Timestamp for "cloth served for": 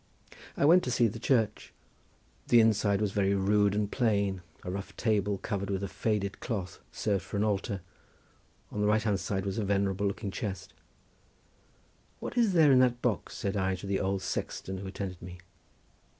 6.39-7.37